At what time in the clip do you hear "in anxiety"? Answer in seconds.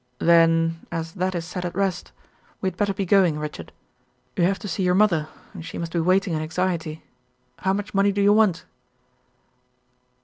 6.33-7.03